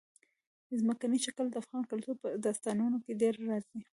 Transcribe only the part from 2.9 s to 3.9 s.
کې ډېره راځي.